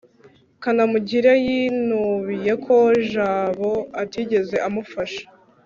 [0.61, 2.75] kanamugire yinubiye ko
[3.11, 5.25] jabo atigeze amufasha